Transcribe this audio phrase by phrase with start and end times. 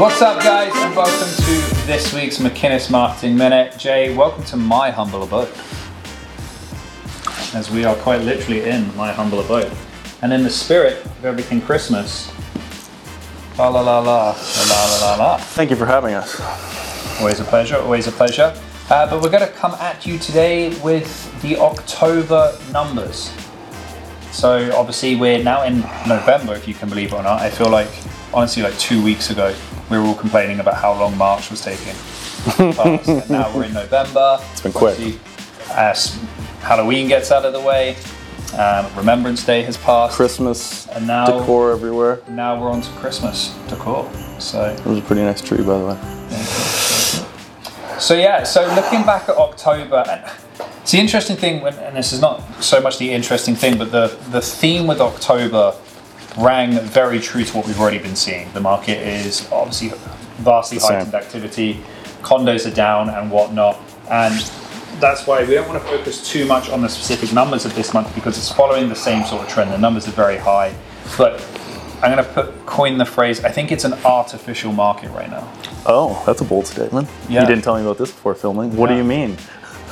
[0.00, 3.76] What's up, guys, and welcome to this week's McInnes Marketing Minute.
[3.76, 5.52] Jay, welcome to my humble abode.
[7.54, 9.70] As we are quite literally in my humble abode.
[10.22, 12.32] And in the spirit of everything Christmas,
[13.58, 15.36] la la la la, la la la la.
[15.36, 16.40] Thank you for having us.
[17.20, 18.58] Always a pleasure, always a pleasure.
[18.88, 23.34] Uh, but we're going to come at you today with the October numbers.
[24.32, 27.42] So obviously we're now in November, if you can believe it or not.
[27.42, 27.90] I feel like,
[28.32, 29.54] honestly, like two weeks ago,
[29.90, 31.94] we were all complaining about how long March was taking.
[32.58, 34.38] And now we're in November.
[34.52, 34.98] It's been quick.
[35.72, 36.18] As
[36.60, 37.96] Halloween gets out of the way,
[38.58, 40.16] um, Remembrance Day has passed.
[40.16, 42.20] Christmas And now- decor everywhere.
[42.28, 44.08] Now we're on to Christmas decor.
[44.38, 45.98] So It was a pretty nice tree, by the way.
[47.98, 50.22] So yeah, so looking back at October, and
[50.80, 53.92] it's the interesting thing, when, and this is not so much the interesting thing, but
[53.92, 55.74] the the theme with October
[56.38, 58.52] rang very true to what we've already been seeing.
[58.52, 59.92] The market is obviously
[60.38, 60.96] vastly same.
[60.96, 61.82] heightened activity,
[62.22, 63.78] condos are down and whatnot,
[64.10, 64.34] and
[65.00, 67.94] that's why we don't want to focus too much on the specific numbers of this
[67.94, 69.70] month because it's following the same sort of trend.
[69.72, 70.74] The numbers are very high,
[71.16, 71.40] but
[72.02, 73.44] I'm going to put coin the phrase.
[73.44, 75.50] I think it's an artificial market right now.
[75.86, 77.08] Oh, that's a bold statement.
[77.28, 77.42] Yeah.
[77.42, 78.76] You didn't tell me about this before filming.
[78.76, 79.36] What do you mean?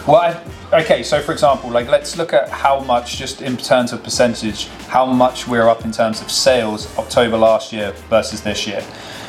[0.08, 0.42] Well,
[0.72, 4.02] I, okay, so for example, like let's look at how much, just in terms of
[4.02, 8.82] percentage, how much we're up in terms of sales October last year versus this year.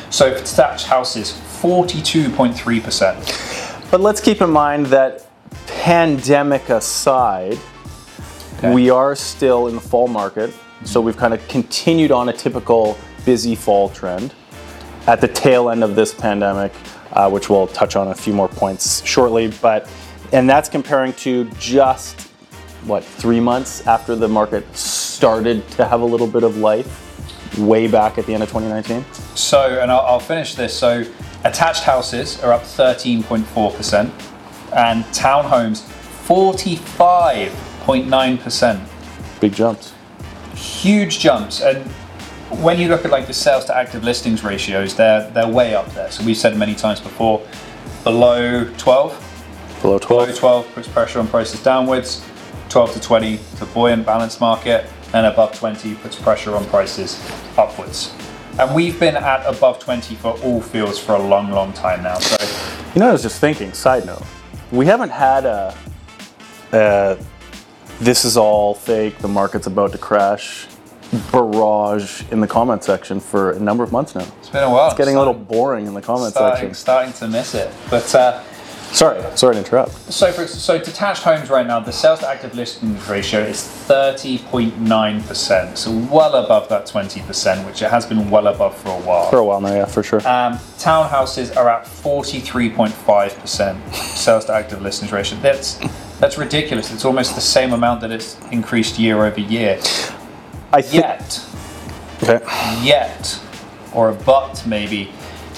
[0.08, 3.90] So for detached houses, 42.3%.
[3.90, 5.26] But let's keep in mind that
[5.66, 7.58] pandemic aside,
[8.56, 8.72] Okay.
[8.72, 10.50] we are still in the fall market.
[10.84, 14.32] So we've kind of continued on a typical busy fall trend
[15.06, 16.72] at the tail end of this pandemic,
[17.12, 19.48] uh, which we'll touch on a few more points shortly.
[19.60, 19.86] But
[20.32, 22.20] and that's comparing to just
[22.84, 27.86] what three months after the market started to have a little bit of life, way
[27.88, 29.04] back at the end of 2019.
[29.36, 30.76] So, and I'll, I'll finish this.
[30.76, 31.04] So,
[31.44, 34.10] attached houses are up 13.4%,
[34.74, 35.82] and townhomes
[36.26, 38.80] 45.9%.
[39.40, 39.94] Big jumps.
[40.54, 41.84] huge jumps and
[42.62, 45.86] when you look at like the sales to active listings ratios they're they're way up
[45.94, 47.40] there so we've said many times before
[48.04, 49.12] below 12
[49.82, 50.38] Below below 12.
[50.38, 52.24] 12 puts pressure on prices downwards
[52.68, 57.18] 12 to 20 to buoyant balanced market and above 20 puts pressure on prices
[57.58, 58.14] upwards
[58.58, 62.18] and we've been at above 20 for all fields for a long long time now
[62.18, 62.36] so
[62.94, 63.72] You know, I was just thinking.
[63.72, 64.22] Side note,
[64.72, 65.74] we haven't had a,
[66.72, 67.16] a
[68.00, 69.18] this is all fake.
[69.18, 70.66] The market's about to crash.
[71.32, 74.24] Barrage in the comment section for a number of months now.
[74.38, 76.74] it's been a while It's getting a little boring in the comment starting, section.
[76.74, 78.40] starting to miss it but uh,
[78.92, 79.92] Sorry, sorry to interrupt.
[80.12, 83.58] So, for, so detached homes right now, the sales to active listings ratio is
[83.88, 89.30] 30.9%, so well above that 20%, which it has been well above for a while.
[89.30, 90.18] For a while now, yeah, for sure.
[90.26, 95.38] Um, townhouses are at 43.5% sales to active listings ratio.
[95.40, 95.78] That's
[96.18, 96.92] that's ridiculous.
[96.92, 99.78] It's almost the same amount that it's increased year over year.
[100.72, 101.04] I think.
[101.04, 101.40] Yet,
[102.22, 102.40] Okay.
[102.84, 103.40] yet,
[103.94, 105.10] or a but maybe,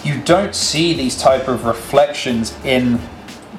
[0.04, 3.00] you don't see these type of reflections in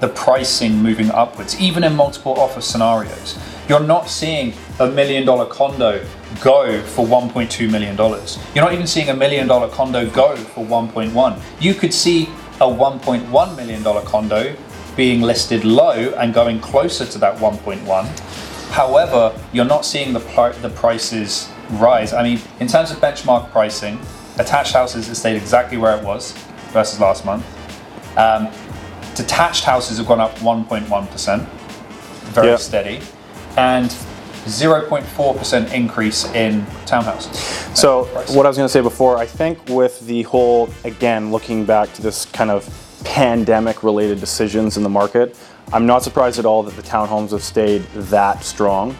[0.03, 3.39] the pricing moving upwards, even in multiple offer scenarios.
[3.69, 6.05] You're not seeing a million dollar condo
[6.41, 8.37] go for 1.2 million dollars.
[8.53, 11.39] You're not even seeing a million dollar condo go for 1.1.
[11.61, 12.23] You could see
[12.59, 14.53] a 1.1 million dollar condo
[14.97, 18.69] being listed low and going closer to that 1.1.
[18.71, 21.49] However, you're not seeing the pri- the prices
[21.79, 22.11] rise.
[22.11, 24.01] I mean, in terms of benchmark pricing,
[24.37, 26.33] attached houses has stayed exactly where it was
[26.73, 27.45] versus last month.
[28.17, 28.49] Um,
[29.16, 31.47] detached houses have gone up 1.1%,
[32.34, 32.57] very Yeah.
[32.57, 33.00] steady,
[33.57, 33.94] and
[34.46, 37.35] 0.4% increase in townhouses.
[37.75, 41.31] So, uh, what I was going to say before, I think with the whole, again,
[41.31, 42.68] looking back to this kind of
[43.06, 45.36] pandemic related decisions in the market,
[45.71, 48.95] I'm not surprised at all that the townhomes have stayed that strong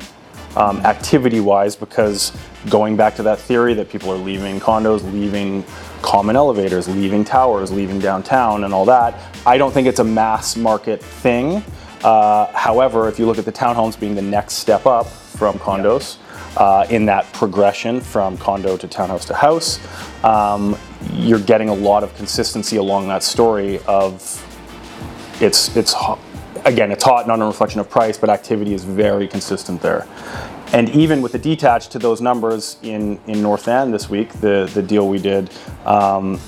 [0.56, 2.36] um, activity wise because
[2.70, 5.64] going back to that theory that people are leaving condos, leaving
[6.02, 10.56] common elevators, leaving towers, leaving downtown, and all that, I don't think it's a mass
[10.56, 11.64] market thing.
[12.04, 16.18] Uh, however, if you look at the townhomes being the next step up from condos,
[16.58, 19.80] uh, in that progression from condo to townhouse to house,
[20.24, 20.78] um,
[21.14, 24.40] you're getting a lot of consistency along that story of
[25.42, 25.96] it's it's.
[26.66, 30.08] Again it's hot not a reflection of price but activity is very consistent there.
[30.74, 34.70] And even with the detached to those numbers in in north end this week the
[34.74, 35.52] the deal we did
[35.86, 36.40] um,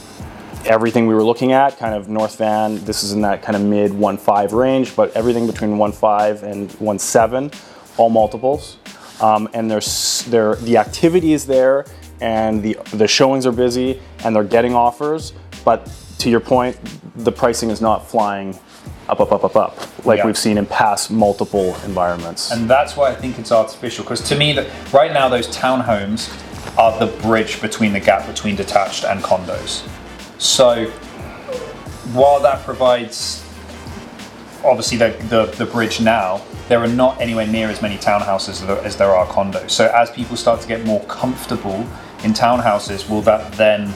[0.65, 3.61] everything we were looking at kind of north van this is in that kind of
[3.61, 8.77] mid 1.5 range but everything between 1.5 and 1.7 all multiples.
[9.21, 11.85] Um, and there's there the activity is there
[12.19, 15.33] and the the showings are busy and they're getting offers
[15.63, 15.89] but
[16.19, 16.77] to your point,
[17.23, 18.57] the pricing is not flying
[19.07, 20.25] up, up, up, up, up, like Yeah.
[20.25, 22.51] we've seen in past multiple environments.
[22.51, 24.03] And that's why I think it's artificial.
[24.03, 26.29] Because to me, that right now those townhomes
[26.77, 29.87] are the bridge between the gap between detached and condos.
[30.37, 30.85] So
[32.13, 33.43] while that provides
[34.63, 38.97] obviously the, the, the bridge now, there are not anywhere near as many townhouses as
[38.97, 39.69] there are condos.
[39.69, 41.85] So as people start to get more comfortable
[42.23, 43.93] in townhouses, will that then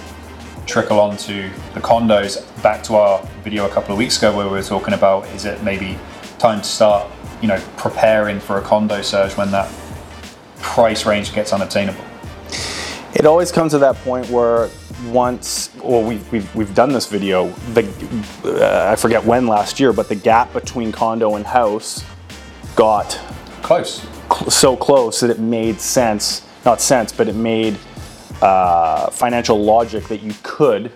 [0.69, 2.45] trickle onto the condos?
[2.61, 5.45] Back to our video a couple of weeks ago where we were talking about is
[5.45, 5.97] it maybe
[6.37, 7.09] time to start,
[7.41, 9.69] you know, preparing for a condo surge when that
[10.57, 12.03] price range gets unobtainable?
[13.15, 14.69] It always comes to that point where
[15.07, 17.83] once, well, we've, we've, we've done this video, the,
[18.45, 22.05] uh, I forget when last year, but the gap between condo and house
[22.75, 23.19] got
[23.63, 24.05] Close.
[24.31, 27.75] cl- so close that it made sense, not sense, but it made
[28.41, 30.91] uh, financial logic that you could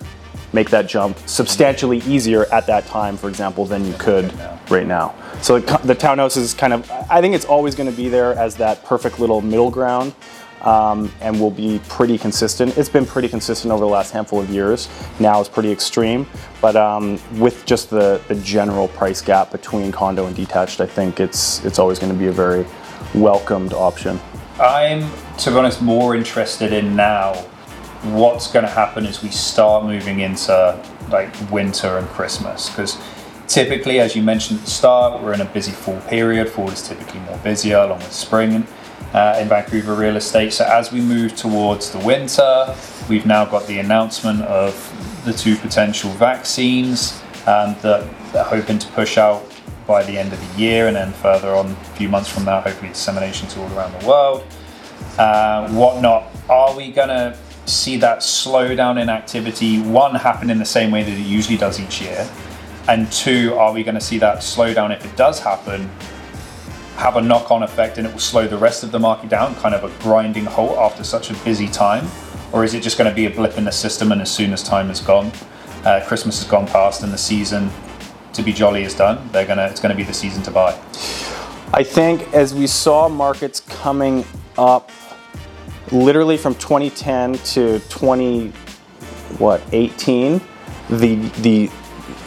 [0.54, 4.32] make that jump substantially easier at that time, for example, than you could
[4.70, 5.16] right now.
[5.42, 8.34] So the, the townhouse is kind of, I think it's always going to be there
[8.34, 10.14] as that perfect little middle ground.
[10.62, 12.78] Um, and will be pretty consistent.
[12.78, 14.88] It's been pretty consistent over the last handful of years.
[15.20, 16.26] Now it's pretty extreme,
[16.62, 21.20] but um, with just the, the general price gap between condo and detached, I think
[21.20, 22.66] it's it's always going to be a very
[23.14, 24.22] welcomed option.
[24.60, 25.10] I'm,
[25.40, 27.34] to be honest, more interested in now
[28.04, 30.80] what's going to happen as we start moving into
[31.10, 32.70] like winter and Christmas.
[32.70, 33.02] Because
[33.48, 36.50] typically, as you mentioned at the start, we're in a busy fall period.
[36.50, 38.68] Fall is typically more busier, along with spring
[39.14, 40.54] uh, in Vancouver real estate.
[40.54, 42.76] So as we move towards the winter,
[43.10, 44.74] we've now got the announcement of
[45.26, 49.53] the two potential vaccines um, that they're hoping to push out
[49.86, 52.62] by the end of the year, and then further on, a few months from now,
[52.62, 54.44] hopefully dissemination to all around the world
[55.18, 56.32] uh, whatnot.
[56.50, 61.04] Are we going to see that slowdown in activity, one, happen in the same way
[61.04, 62.30] that it usually does each year?
[62.88, 65.90] And two, are we going to see that slowdown, if it does happen,
[66.98, 69.56] have a knock on effect and it will slow the rest of the market down,
[69.56, 72.08] kind of a grinding halt after such a busy time?
[72.52, 74.54] Or is it just going to be a blip in the system and as soon
[74.54, 75.32] as time is gone,
[75.86, 77.72] uh, Christmas has gone past and the season
[78.34, 80.72] to be jolly is done, they're gonna, it's to be the season to buy?
[81.74, 84.26] I think as we saw markets coming
[84.58, 84.92] up
[85.92, 88.50] literally from 2010 to 20
[89.38, 90.42] what 18
[90.90, 91.70] the the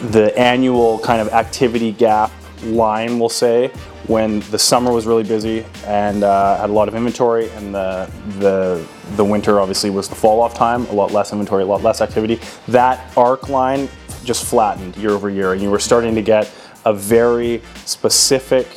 [0.09, 2.31] the annual kind of activity gap
[2.63, 3.69] line we'll say
[4.07, 8.09] when the summer was really busy and uh, had a lot of inventory and the
[8.39, 11.81] the the winter obviously was the fall off time a lot less inventory a lot
[11.83, 13.89] less activity that arc line
[14.27, 16.51] just flattened year over year and you were starting to get
[16.85, 18.67] a very specific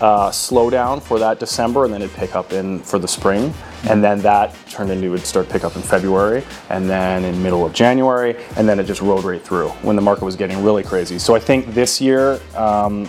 [0.00, 3.54] uh, slowdown for that December, and then it'd pick up in for the spring,
[3.88, 7.64] and then that turned into would start pick up in February, and then in middle
[7.64, 10.82] of January, and then it just rode right through when the market was getting really
[10.82, 11.20] crazy.
[11.20, 13.08] So I think this year um,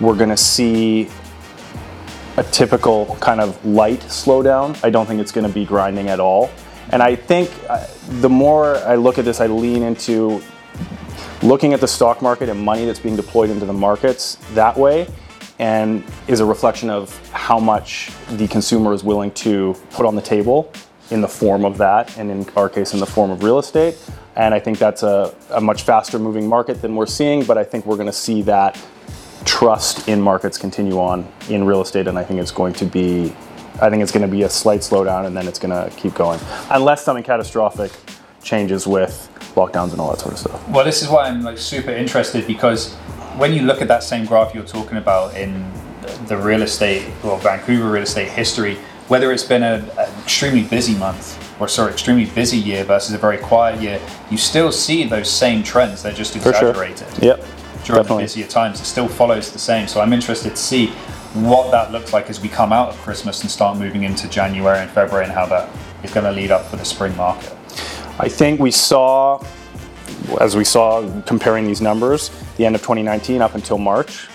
[0.00, 1.08] we're going to see
[2.38, 4.76] a typical kind of light slowdown.
[4.84, 6.50] I don't think it's going to be grinding at all,
[6.90, 7.86] and I think uh,
[8.20, 10.42] the more I look at this, I lean into
[11.42, 15.06] looking at the stock market and money that's being deployed into the markets that way
[15.58, 20.22] and is a reflection of how much the consumer is willing to put on the
[20.22, 20.72] table
[21.10, 23.96] in the form of that and in our case in the form of real estate.
[24.34, 27.64] And i think that's a, a much faster moving market than we're seeing but i
[27.64, 28.78] think we're going to see that
[29.44, 33.34] trust in markets continue on in real estate and i think it's going to be
[33.80, 36.14] i think it's going to be a slight slowdown and then it's going to keep
[36.14, 36.40] going.
[36.70, 37.92] Unless something catastrophic
[38.42, 41.58] changes with lockdowns and all that sort of stuff Well, this is why I'm like
[41.58, 42.94] super interested because
[43.36, 45.68] when you look at that same graph you're talking about in
[46.26, 48.76] the real estate or Vancouver real estate history,
[49.08, 53.18] whether it's been a, an extremely busy month or sorry, extremely busy year versus a
[53.18, 56.02] very quiet year, you still see those same trends.
[56.02, 57.44] They're just for sure exaggerated yep
[57.84, 58.24] during definitely.
[58.24, 58.80] the busier times.
[58.80, 59.88] It still follows the same.
[59.88, 60.88] So I'm interested to see
[61.34, 64.78] what that looks like as we come out of Christmas and start moving into January
[64.78, 65.68] and February and how that
[66.02, 67.55] is going to lead up for the spring market.
[68.18, 69.44] I think we saw,
[70.40, 74.28] as we saw comparing these numbers, the end of 2019 up until March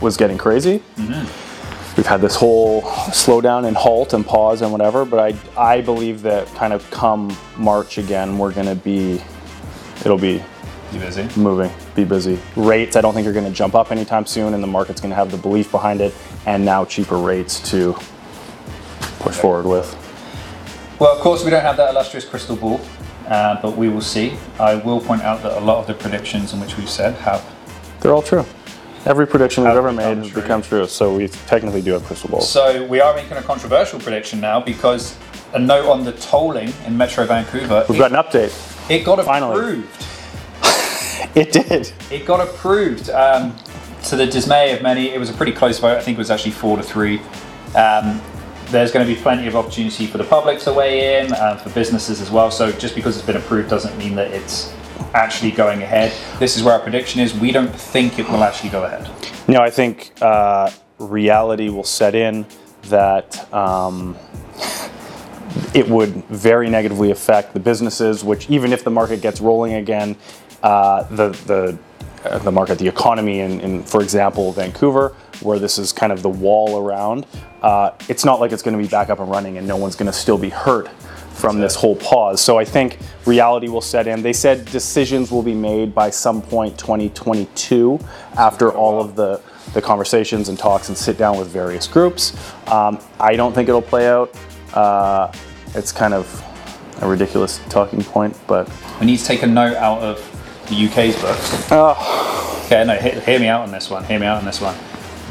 [0.00, 0.82] was getting crazy.
[0.96, 1.96] Mm-hmm.
[1.96, 6.22] We've had this whole slowdown and halt and pause and whatever, but I, I believe
[6.22, 9.20] that kind of come March again, we're going to be,
[10.00, 10.42] it'll be
[10.92, 11.28] be busy?
[11.40, 12.38] moving, be busy.
[12.56, 15.10] Rates, I don't think are going to jump up anytime soon, and the market's going
[15.10, 16.14] to have the belief behind it,
[16.46, 17.94] and now cheaper rates to
[19.18, 19.94] push forward with.
[20.98, 22.80] Well, of course, we don't have that illustrious crystal ball,
[23.28, 24.36] uh, but we will see.
[24.58, 27.44] I will point out that a lot of the predictions in which we've said have.
[28.00, 28.44] They're all true.
[29.04, 30.42] Every prediction we've ever made has true.
[30.42, 32.50] become true, so we technically do have crystal balls.
[32.50, 35.16] So we are making a controversial prediction now because
[35.54, 37.86] a note on the tolling in Metro Vancouver.
[37.88, 38.90] We've it, got an update.
[38.90, 39.56] it got finally.
[39.56, 40.04] approved.
[41.34, 41.92] It did.
[42.10, 43.54] It got approved um,
[44.04, 45.10] to the dismay of many.
[45.10, 45.96] It was a pretty close vote.
[45.96, 47.20] I think it was actually four to three.
[47.76, 48.20] Um,
[48.70, 51.70] there's going to be plenty of opportunity for the public to weigh in, uh, for
[51.70, 52.50] businesses as well.
[52.50, 54.74] So just because it's been approved doesn't mean that it's
[55.14, 56.12] actually going ahead.
[56.38, 57.34] This is where our prediction is.
[57.34, 59.08] We don't think it will actually go ahead.
[59.48, 62.44] No, I think uh, reality will set in
[62.82, 64.16] that um,
[65.74, 68.22] it would very negatively affect the businesses.
[68.22, 70.16] Which even if the market gets rolling again,
[70.62, 71.78] uh, the the
[72.42, 76.28] the market, the economy in, in, for example, Vancouver, where this is kind of the
[76.28, 77.26] wall around,
[77.62, 79.96] uh, it's not like it's going to be back up and running and no one's
[79.96, 80.88] going to still be hurt
[81.38, 82.40] from this whole pause.
[82.40, 84.22] So I think reality will set in.
[84.22, 88.00] They said decisions will be made by some point 2022
[88.36, 89.40] after all of the,
[89.72, 92.36] the conversations and talks and sit down with various groups.
[92.66, 94.36] Um, I don't think it'll play out.
[94.74, 95.32] Uh,
[95.74, 96.44] it's kind of
[97.02, 98.68] a ridiculous talking point, but
[99.00, 100.18] We need to take a note out of
[100.68, 101.72] the UK's books.
[102.66, 104.04] Okay, no, hear, hear me out on this one.
[104.04, 104.76] Hear me out on this one.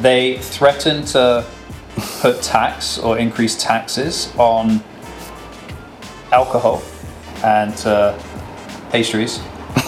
[0.01, 1.45] They threaten to
[2.19, 4.83] put tax or increase taxes on
[6.31, 6.81] alcohol
[7.43, 8.17] and uh,
[8.91, 9.39] pastries,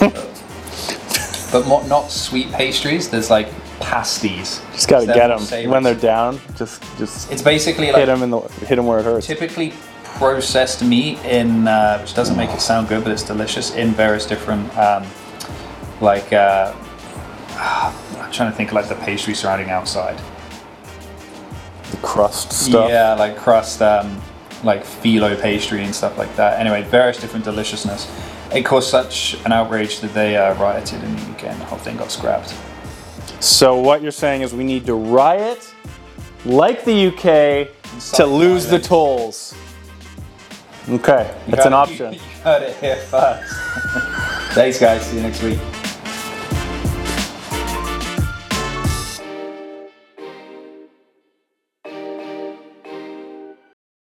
[1.52, 3.08] but mo- not sweet pastries.
[3.10, 3.48] There's like
[3.80, 4.60] pasties.
[4.72, 6.40] just gotta get them when they're down.
[6.56, 9.26] Just just It's basically hit like them in the hit them where it hurts.
[9.26, 9.72] typically
[10.04, 14.26] processed meat in, uh, which doesn't make it sound good, but it's delicious in various
[14.26, 15.04] different, um,
[16.00, 16.74] like, uh,
[18.20, 20.20] I'm trying to think of like the pastry surrounding outside.
[21.90, 22.88] The crust stuff.
[22.90, 24.20] Yeah, like crust, um,
[24.62, 26.60] like phyllo pastry and stuff like that.
[26.60, 28.10] Anyway, various different deliciousness.
[28.52, 31.78] It caused such an outrage that they uh, rioted in the UK and the whole
[31.78, 32.54] thing got scrapped.
[33.40, 35.72] So what you're saying is we need to riot
[36.44, 37.68] like the UK
[38.16, 39.54] to lose the tolls.
[40.88, 42.14] Okay, You that's an option.
[42.40, 43.54] You heard it here first.
[44.54, 45.02] Thanks, guys.
[45.06, 45.58] See you next week.